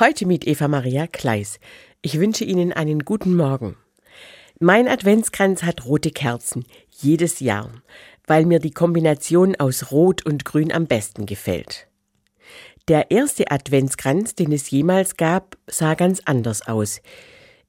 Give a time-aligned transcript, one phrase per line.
[0.00, 1.60] Heute mit Eva Maria Kleis.
[2.00, 3.76] Ich wünsche Ihnen einen guten Morgen.
[4.58, 7.70] Mein Adventskranz hat rote Kerzen, jedes Jahr,
[8.26, 11.86] weil mir die Kombination aus Rot und Grün am besten gefällt.
[12.88, 17.02] Der erste Adventskranz, den es jemals gab, sah ganz anders aus.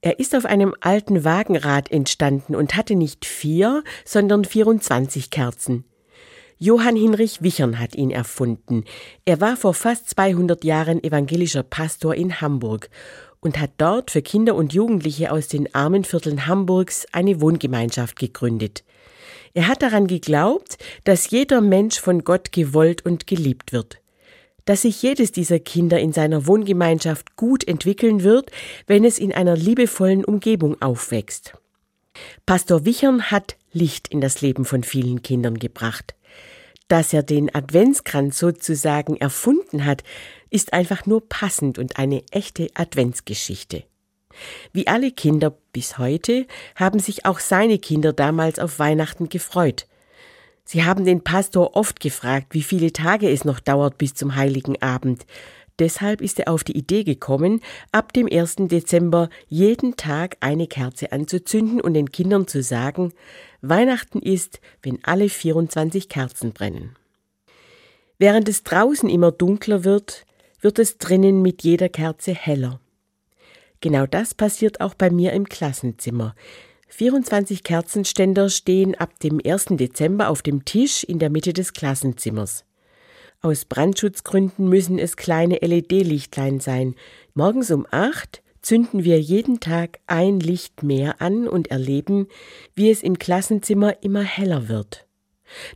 [0.00, 5.84] Er ist auf einem alten Wagenrad entstanden und hatte nicht vier, sondern 24 Kerzen.
[6.62, 8.84] Johann Hinrich Wichern hat ihn erfunden.
[9.24, 12.88] Er war vor fast 200 Jahren evangelischer Pastor in Hamburg
[13.40, 18.84] und hat dort für Kinder und Jugendliche aus den armen Vierteln Hamburgs eine Wohngemeinschaft gegründet.
[19.54, 24.00] Er hat daran geglaubt, dass jeder Mensch von Gott gewollt und geliebt wird.
[24.64, 28.52] Dass sich jedes dieser Kinder in seiner Wohngemeinschaft gut entwickeln wird,
[28.86, 31.54] wenn es in einer liebevollen Umgebung aufwächst.
[32.46, 36.14] Pastor Wichern hat Licht in das Leben von vielen Kindern gebracht.
[36.92, 40.02] Dass er den Adventskranz sozusagen erfunden hat,
[40.50, 43.84] ist einfach nur passend und eine echte Adventsgeschichte.
[44.74, 49.86] Wie alle Kinder bis heute haben sich auch seine Kinder damals auf Weihnachten gefreut.
[50.64, 54.82] Sie haben den Pastor oft gefragt, wie viele Tage es noch dauert bis zum heiligen
[54.82, 55.24] Abend.
[55.78, 57.60] Deshalb ist er auf die Idee gekommen,
[57.92, 58.56] ab dem 1.
[58.68, 63.12] Dezember jeden Tag eine Kerze anzuzünden und den Kindern zu sagen,
[63.62, 66.96] Weihnachten ist, wenn alle 24 Kerzen brennen.
[68.18, 70.26] Während es draußen immer dunkler wird,
[70.60, 72.80] wird es drinnen mit jeder Kerze heller.
[73.80, 76.36] Genau das passiert auch bei mir im Klassenzimmer.
[76.88, 79.66] 24 Kerzenständer stehen ab dem 1.
[79.70, 82.64] Dezember auf dem Tisch in der Mitte des Klassenzimmers.
[83.44, 86.94] Aus Brandschutzgründen müssen es kleine LED-Lichtlein sein.
[87.34, 92.28] Morgens um acht zünden wir jeden Tag ein Licht mehr an und erleben,
[92.76, 95.08] wie es im Klassenzimmer immer heller wird.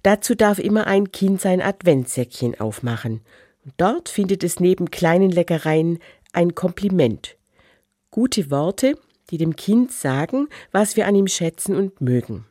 [0.04, 3.22] Dazu darf immer ein Kind sein Adventssäckchen aufmachen.
[3.78, 5.98] Dort findet es neben kleinen Leckereien
[6.32, 7.36] ein Kompliment.
[8.12, 8.96] Gute Worte,
[9.30, 12.46] die dem Kind sagen, was wir an ihm schätzen und mögen.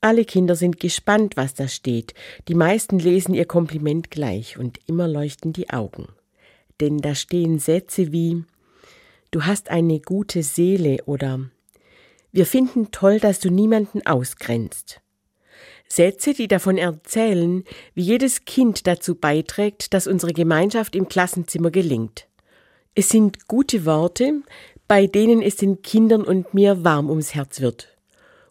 [0.00, 2.14] Alle Kinder sind gespannt, was da steht.
[2.48, 6.08] Die meisten lesen ihr Kompliment gleich und immer leuchten die Augen.
[6.80, 8.44] Denn da stehen Sätze wie
[9.30, 11.50] Du hast eine gute Seele oder
[12.30, 15.00] Wir finden toll, dass du niemanden ausgrenzt.
[15.88, 17.64] Sätze, die davon erzählen,
[17.94, 22.28] wie jedes Kind dazu beiträgt, dass unsere Gemeinschaft im Klassenzimmer gelingt.
[22.94, 24.42] Es sind gute Worte,
[24.88, 27.95] bei denen es den Kindern und mir warm ums Herz wird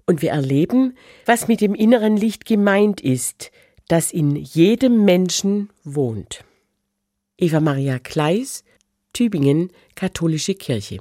[0.05, 0.95] und wir erleben,
[1.25, 3.51] was mit dem inneren Licht gemeint ist,
[3.87, 6.43] das in jedem Menschen wohnt.
[7.37, 8.63] Eva Maria Kleis,
[9.13, 10.93] Tübingen, Katholische Kirche.